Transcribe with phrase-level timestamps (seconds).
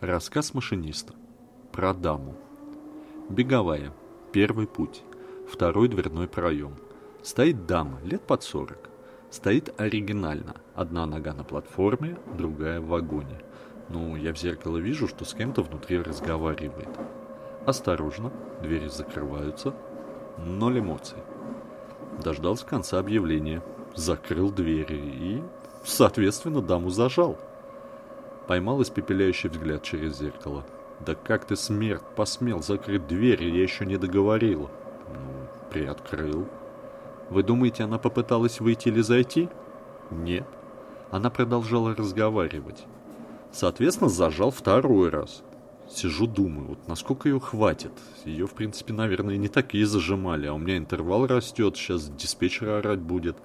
[0.00, 1.12] Рассказ машиниста.
[1.72, 2.36] Про даму.
[3.28, 3.92] Беговая.
[4.30, 5.02] Первый путь.
[5.50, 6.76] Второй дверной проем.
[7.20, 8.90] Стоит дама, лет под сорок.
[9.28, 10.54] Стоит оригинально.
[10.76, 13.40] Одна нога на платформе, другая в вагоне.
[13.88, 16.96] Ну, я в зеркало вижу, что с кем-то внутри разговаривает.
[17.66, 19.74] Осторожно, двери закрываются.
[20.38, 21.18] Ноль эмоций.
[22.22, 23.64] Дождался конца объявления.
[23.96, 25.42] Закрыл двери и,
[25.84, 27.36] соответственно, даму зажал.
[28.48, 30.64] Поймал испепеляющий взгляд через зеркало.
[31.04, 34.70] «Да как ты, смерть, посмел закрыть дверь, я еще не договорила?»
[35.06, 36.48] «Ну, приоткрыл».
[37.28, 39.50] «Вы думаете, она попыталась выйти или зайти?»
[40.10, 40.46] «Нет».
[41.10, 42.86] Она продолжала разговаривать.
[43.52, 45.42] Соответственно, зажал второй раз.
[45.90, 47.92] Сижу, думаю, вот насколько ее хватит.
[48.24, 53.00] Ее, в принципе, наверное, не такие зажимали, а у меня интервал растет, сейчас диспетчер орать
[53.00, 53.36] будет.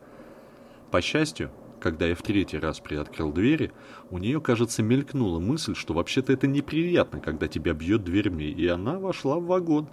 [0.91, 1.52] По счастью,
[1.84, 3.73] когда я в третий раз приоткрыл двери,
[4.10, 8.98] у нее, кажется, мелькнула мысль, что вообще-то это неприятно, когда тебя бьет дверьми, и она
[8.98, 9.90] вошла в вагон.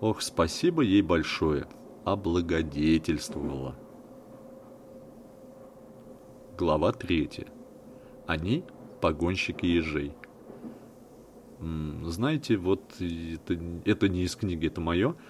[0.00, 1.66] Ох, спасибо ей большое.
[2.04, 3.76] Облагодетельствовала.
[6.56, 7.46] Глава третья.
[8.26, 8.64] Они–
[9.02, 10.14] погонщики ежей.
[11.60, 15.14] Знаете, вот это, это не из книги, это мое–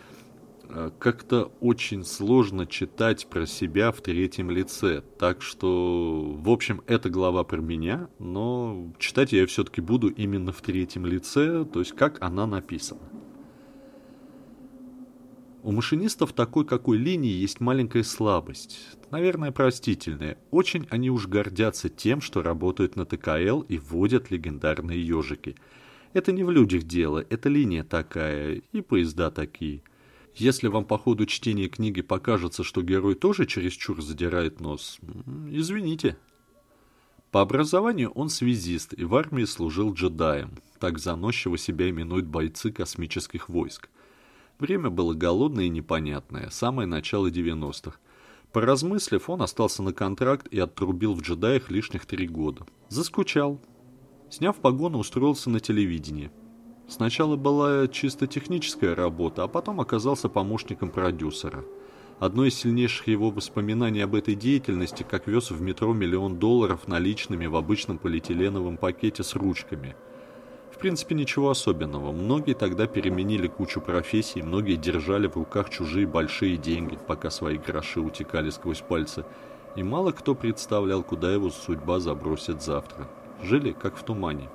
[0.99, 5.03] как-то очень сложно читать про себя в третьем лице.
[5.19, 10.63] Так что, в общем, это глава про меня, но читать я все-таки буду именно в
[10.63, 13.01] третьем лице, то есть как она написана.
[15.63, 18.81] У машинистов такой какой линии есть маленькая слабость.
[19.11, 20.37] Наверное, простительная.
[20.51, 25.55] Очень они уж гордятся тем, что работают на ТКЛ и водят легендарные ежики.
[26.15, 29.83] Это не в людях дело, это линия такая, и поезда такие–
[30.35, 34.99] если вам по ходу чтения книги покажется, что герой тоже чересчур задирает нос,
[35.51, 36.17] извините.
[37.31, 43.49] По образованию он связист и в армии служил джедаем, так заносчиво себя именуют бойцы космических
[43.49, 43.89] войск.
[44.59, 47.99] Время было голодное и непонятное, самое начало 90-х.
[48.53, 52.67] Поразмыслив, он остался на контракт и отрубил в джедаях лишних три года.
[52.91, 53.61] Заскучал.
[54.31, 56.31] Сняв погоны, устроился на телевидении–
[56.93, 61.65] Сначала была чисто техническая работа, а потом оказался помощником продюсера.
[62.21, 67.47] Одно из сильнейших его воспоминаний об этой деятельности, как вез в метро миллион долларов наличными
[67.47, 69.97] в обычном полиэтиленовом пакете с ручками.
[70.71, 72.13] В принципе, ничего особенного.
[72.13, 78.01] Многие тогда переменили кучу профессий, многие держали в руках чужие большие деньги, пока свои гроши
[78.01, 79.25] утекали сквозь пальцы.
[79.77, 83.09] И мало кто представлял, куда его судьба забросит завтра.
[83.43, 84.51] Жили, как в тумане.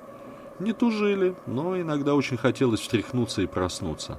[0.58, 4.18] Не тужили, но иногда очень хотелось встряхнуться и проснуться.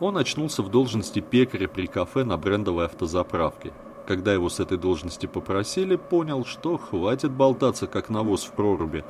[0.00, 3.72] Он очнулся в должности пекаря при кафе на брендовой автозаправке.
[4.06, 9.04] Когда его с этой должности попросили, понял, что хватит болтаться, как навоз в проруби.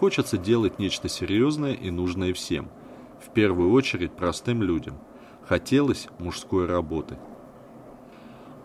[0.00, 2.70] Хочется делать нечто серьезное и нужное всем.
[3.20, 4.98] В первую очередь простым людям.
[5.46, 7.18] Хотелось мужской работы.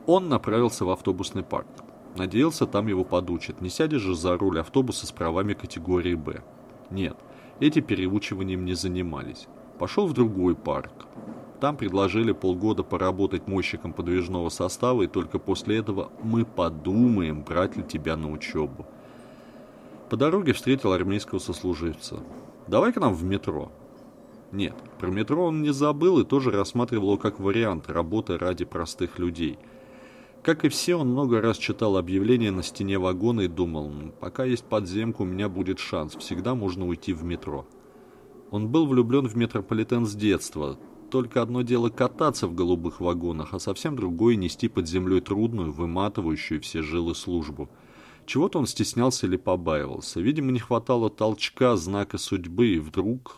[0.06, 1.68] Он направился в автобусный парк.
[2.16, 3.62] Надеялся, там его подучат.
[3.62, 6.44] Не сядешь же за руль автобуса с правами категории «Б».
[6.90, 7.18] Нет,
[7.60, 9.48] эти переучиванием не занимались.
[9.80, 11.08] Пошел в другой парк.
[11.60, 17.84] Там предложили полгода поработать мойщиком подвижного состава, и только после этого мы подумаем, брать ли
[17.84, 18.86] тебя на учебу.
[20.10, 22.20] По дороге встретил армейского сослуживца.
[22.68, 23.72] «Давай к нам в метро».
[24.52, 29.18] Нет, про метро он не забыл и тоже рассматривал его как вариант работы ради простых
[29.18, 29.58] людей–
[30.44, 34.66] как и все, он много раз читал объявления на стене вагона и думал, пока есть
[34.66, 37.66] подземка, у меня будет шанс, всегда можно уйти в метро.
[38.52, 40.78] Он был влюблен в метрополитен с детства.
[41.10, 46.60] Только одно дело кататься в голубых вагонах, а совсем другое нести под землей трудную, выматывающую
[46.62, 47.70] все жилы службу.
[48.26, 50.20] Чего-то он стеснялся или побаивался.
[50.22, 53.38] Видимо, не хватало толчка, знака судьбы, и вдруг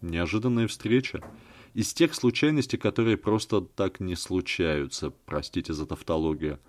[0.00, 1.22] неожиданная встреча
[1.74, 6.60] из тех случайностей, которые просто так не случаются, простите за тавтологию.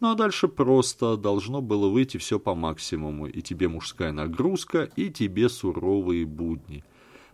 [0.00, 5.08] Ну а дальше просто должно было выйти все по максимуму, и тебе мужская нагрузка, и
[5.10, 6.84] тебе суровые будни.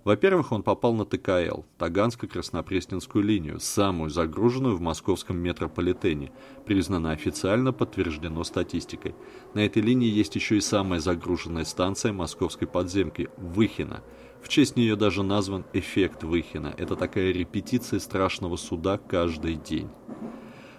[0.05, 6.33] Во-первых, он попал на ТКЛ, Таганско-Краснопресненскую линию, самую загруженную в московском метрополитене,
[6.65, 9.15] признана официально, подтверждено статистикой.
[9.53, 14.03] На этой линии есть еще и самая загруженная станция московской подземки– Выхина–
[14.43, 16.75] в честь нее даже назван эффект Выхина.
[16.77, 19.89] Это такая репетиция страшного суда каждый день.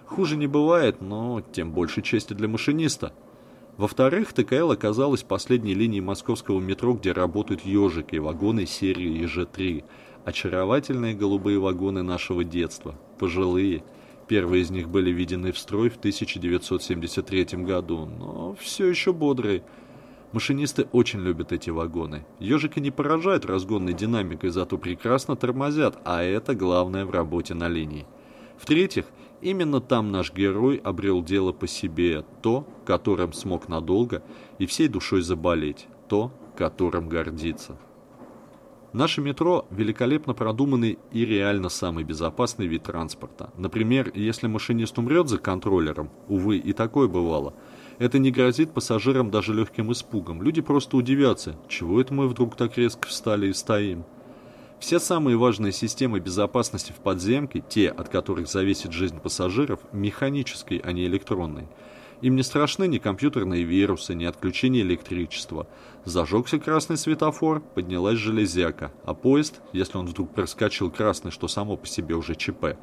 [0.06, 3.14] Хуже не бывает, но тем больше чести для машиниста.
[3.78, 9.84] Во-вторых, ТКЛ оказалась последней линией московского метро, где работают ежики, вагоны серии ЕЖ-3.
[10.24, 12.94] Очаровательные голубые вагоны нашего детства.
[13.18, 13.82] Пожилые.
[14.28, 19.62] Первые из них были введены в строй в 1973 году, но все еще бодрые.
[20.32, 22.24] Машинисты очень любят эти вагоны.
[22.38, 28.06] Ежики не поражают разгонной динамикой, зато прекрасно тормозят, а это главное в работе на линии.
[28.56, 29.04] В-третьих,
[29.42, 34.22] именно там наш герой обрел дело по себе, то, которым смог надолго
[34.58, 37.76] и всей душой заболеть, то, которым гордится.
[38.94, 43.50] Наше метро– великолепно продуманный и реально самый безопасный вид транспорта.
[43.56, 47.54] Например, если машинист умрет за контроллером, увы, и такое бывало–
[48.02, 50.42] это не грозит пассажирам даже легким испугом.
[50.42, 54.04] Люди просто удивятся, чего это мы вдруг так резко встали и стоим.
[54.80, 60.90] Все самые важные системы безопасности в подземке, те, от которых зависит жизнь пассажиров, механические, а
[60.90, 61.68] не электронные.
[62.22, 65.68] Им не страшны ни компьютерные вирусы, ни отключение электричества.
[66.04, 71.86] Зажегся красный светофор, поднялась железяка, а поезд, если он вдруг проскочил красный, что само по
[71.86, 72.76] себе уже ЧП,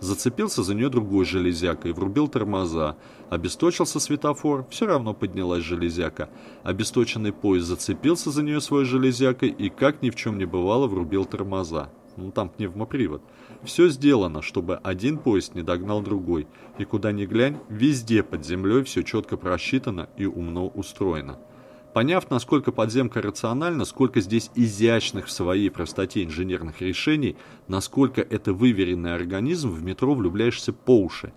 [0.00, 2.96] Зацепился за нее другой железякой, врубил тормоза.
[3.30, 6.28] Обесточился светофор, все равно поднялась железяка.
[6.62, 11.24] Обесточенный поезд зацепился за нее своей железякой и, как ни в чем не бывало, врубил
[11.24, 11.90] тормоза.
[12.16, 13.22] Ну там пневмопривод.
[13.62, 16.46] Все сделано, чтобы один поезд не догнал другой.
[16.78, 21.38] И куда ни глянь, везде под землей все четко просчитано и умно устроено.
[21.96, 27.36] Поняв, насколько подземка рациональна, сколько здесь изящных в своей простоте инженерных решений,
[27.68, 31.32] насколько это выверенный организм, в метро влюбляешься по уши.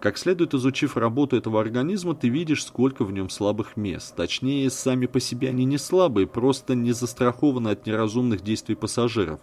[0.00, 4.16] Как следует изучив работу этого организма, ты видишь, сколько в нем слабых мест.
[4.16, 9.38] Точнее, сами по себе они не слабые, просто не застрахованы от неразумных действий пассажиров.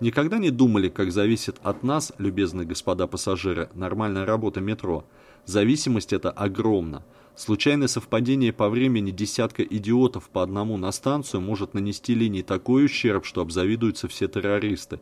[0.00, 5.06] Никогда не думали, как зависит от нас, любезные господа пассажиры, нормальная работа метро.
[5.46, 7.02] Зависимость эта огромна.
[7.36, 13.26] Случайное совпадение по времени десятка идиотов по одному на станцию может нанести линии такой ущерб,
[13.26, 15.00] что обзавидуются все террористы.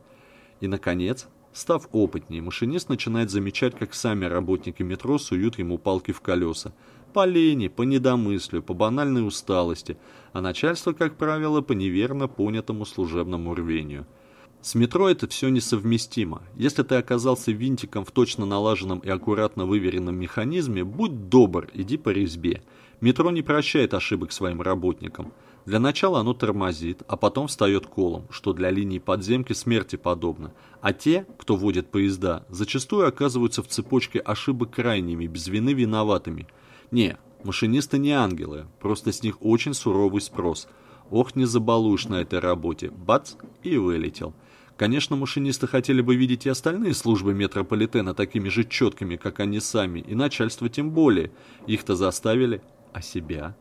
[0.61, 6.21] И, наконец, став опытнее, машинист начинает замечать, как сами работники метро суют ему палки в
[6.21, 6.75] колеса.
[7.13, 9.97] По лени, по недомыслию, по банальной усталости,
[10.33, 14.09] а начальство, как правило, по неверно понятому служебному рвению–
[14.65, 16.41] с метро это все несовместимо.
[16.57, 22.09] Если ты оказался винтиком в точно налаженном и аккуратно выверенном механизме, будь добр, иди по
[22.09, 22.63] резьбе.
[23.03, 25.35] Метро не прощает ошибок своим работникам.
[25.67, 30.55] Для начала оно тормозит, а потом встает колом, что для линии подземки смерти подобно.
[30.81, 36.47] А те, кто водит поезда, зачастую оказываются в цепочке ошибок крайними, без вины виноватыми.
[36.91, 40.69] Не, машинисты не ангелы, просто с них очень суровый спрос.
[41.11, 42.91] Ох, не забалуешь на этой работе.
[42.91, 44.33] Бац, и вылетел.
[44.77, 50.01] Конечно, машинисты хотели бы видеть и остальные службы метрополитена такими же четкими, как они сами,
[50.01, 51.31] и начальство тем более.
[51.69, 52.61] Их-то заставили,
[52.93, 53.57] а себя?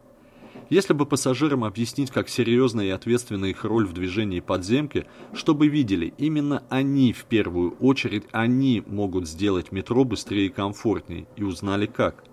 [0.69, 6.13] Если бы пассажирам объяснить, как серьезна и ответственна их роль в движении подземки, чтобы видели,
[6.17, 12.23] именно они в первую очередь, они могут сделать метро быстрее и комфортнее, и узнали как.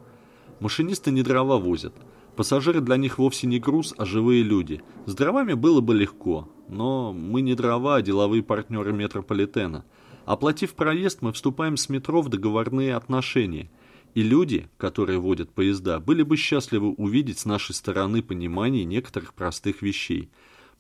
[0.59, 1.94] Машинисты не дрова возят–
[2.37, 4.82] Пассажиры для них вовсе не груз, а живые люди.
[5.06, 9.85] С дровами было бы легко, но мы не дрова, а деловые партнеры метрополитена.
[10.25, 13.71] Оплатив проезд, мы вступаем с метро в договорные отношения.
[14.15, 19.82] И люди, которые водят поезда, были бы счастливы увидеть с нашей стороны понимание некоторых простых
[19.82, 20.31] вещей.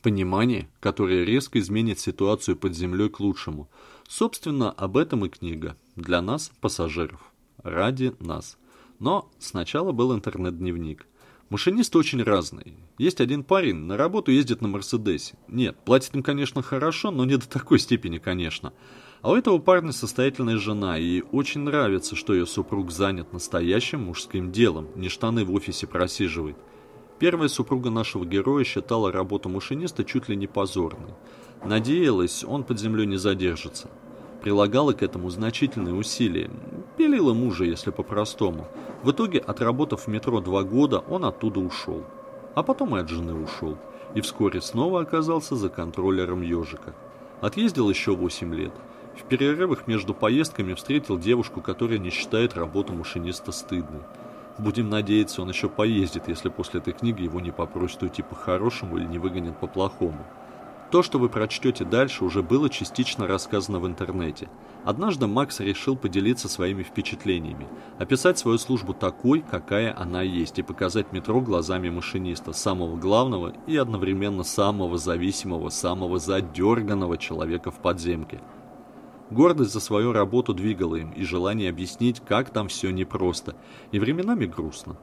[0.02, 3.68] Понимание, которое резко изменит ситуацию под землей к лучшему.
[4.08, 5.76] Собственно, об этом и книга.
[5.94, 7.20] Для нас, пассажиров.
[7.62, 8.56] Ради нас.
[8.98, 11.06] Но сначала был интернет-дневник.
[11.50, 12.74] Машинисты очень разные.
[12.96, 15.34] Есть один парень, на работу ездит на Мерседесе.
[15.48, 18.72] Нет, платит им, конечно, хорошо, но не до такой степени, конечно.
[19.20, 24.52] А у этого парня состоятельная жена, и очень нравится, что ее супруг занят настоящим мужским
[24.52, 26.56] делом, не штаны в офисе просиживает.
[27.18, 31.14] Первая супруга нашего героя считала работу машиниста чуть ли не позорной.
[31.64, 33.90] Надеялась, он под землей не задержится
[34.40, 36.50] прилагала к этому значительные усилия.
[37.00, 38.68] Пилила мужа, если по-простому.
[39.02, 42.04] В итоге, отработав в метро два года, он оттуда ушел.
[42.54, 43.78] А потом и от жены ушел.
[44.12, 46.92] И вскоре снова оказался за контроллером ежика.
[47.40, 48.72] Отъездил еще 8 лет.
[49.16, 54.02] В перерывах между поездками встретил девушку, которая не считает работу машиниста стыдной.
[54.58, 59.06] Будем надеяться, он еще поездит, если после этой книги его не попросят уйти по-хорошему или
[59.06, 60.26] не выгонят по-плохому.
[60.90, 64.48] То, что вы прочтете дальше, уже было частично рассказано в интернете.
[64.84, 67.68] Однажды Макс решил поделиться своими впечатлениями,
[67.98, 73.76] описать свою службу такой, какая она есть, и показать метро глазами машиниста, самого главного и
[73.76, 78.40] одновременно самого зависимого, самого задерганного человека в подземке.
[79.30, 83.54] Гордость за свою работу двигала им, и желание объяснить, как там все непросто,
[83.92, 84.96] и временами грустно.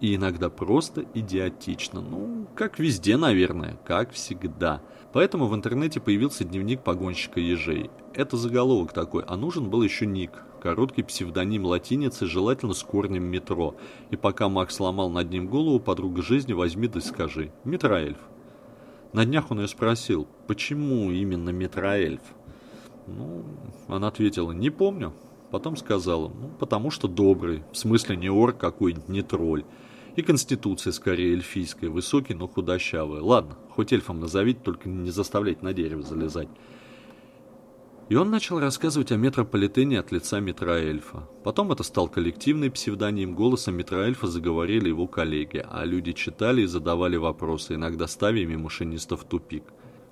[0.00, 4.82] И иногда просто идиотично, ну, как везде, наверное, как всегда–
[5.16, 7.90] Поэтому в интернете появился дневник погонщика ежей.
[8.12, 13.76] Это заголовок такой, а нужен был еще ник, короткий псевдоним латиницы, желательно с корнем метро.
[14.10, 17.50] И пока Макс ломал над ним голову, подруга жизни возьми да скажи.
[17.64, 18.18] Метроэльф.
[19.14, 22.20] На днях он ее спросил, почему именно Метроэльф?
[23.06, 23.42] Ну,
[23.88, 25.14] она ответила, не помню.
[25.50, 29.64] Потом сказала, ну, потому что добрый, в смысле не орк какой-нибудь, не тролль.
[30.16, 33.20] И конституция скорее эльфийская, высокий, но худощавый.
[33.20, 36.48] Ладно, хоть эльфом назовите, только не заставляйте на дерево залезать.
[38.08, 41.28] И он начал рассказывать о метрополитене от лица метроэльфа.
[41.44, 47.16] Потом это стал коллективный псевдоним, голосом метроэльфа заговорили его коллеги, а люди читали и задавали
[47.16, 49.64] вопросы, иногда ставя машинистов в тупик.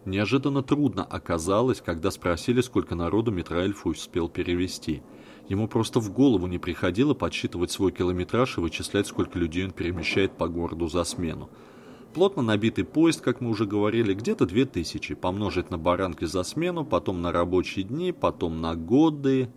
[0.05, 5.03] Неожиданно трудно оказалось, когда спросили, сколько народу метроэльф успел перевести–
[5.49, 10.33] Ему просто в голову не приходило подсчитывать свой километраж и вычислять, сколько людей он перемещает
[10.37, 11.51] по городу за смену.
[12.15, 17.21] Плотно набитый поезд, как мы уже говорили, где-то 2000, помножить на баранки за смену, потом
[17.21, 19.51] на рабочие дни, потом на годы.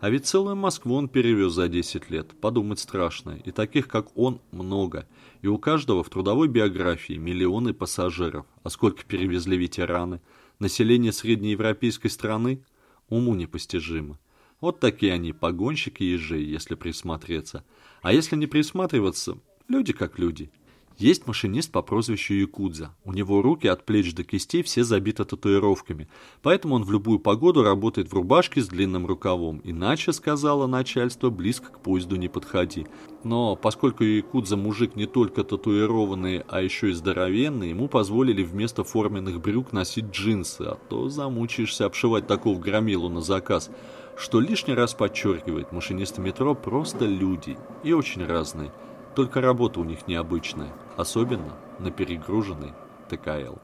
[0.00, 4.40] А ведь целую Москву он перевез за 10 лет, подумать страшно, и таких, как он,
[4.52, 5.08] много.
[5.42, 8.46] И у каждого в трудовой биографии миллионы пассажиров.
[8.62, 10.20] А сколько перевезли ветераны?
[10.60, 12.62] Население среднеевропейской страны?
[13.08, 14.18] Уму непостижимо.
[14.60, 17.64] Вот такие они, погонщики ежей, если присмотреться.
[18.02, 19.38] А если не присматриваться,
[19.68, 20.50] люди как люди.
[20.98, 22.92] Есть машинист по прозвищу Якудза.
[23.04, 26.08] У него руки от плеч до кистей все забиты татуировками.
[26.42, 29.60] Поэтому он в любую погоду работает в рубашке с длинным рукавом.
[29.62, 32.88] Иначе, сказала начальство, близко к поезду не подходи.
[33.22, 39.40] Но поскольку Якудза мужик не только татуированный, а еще и здоровенный, ему позволили вместо форменных
[39.40, 43.70] брюк носить джинсы, а то замучаешься обшивать такого громилу на заказ
[44.18, 48.72] что лишний раз подчеркивает, машинисты метро просто люди и очень разные.
[49.14, 52.72] Только работа у них необычная, особенно на перегруженной
[53.08, 53.56] ТКЛ.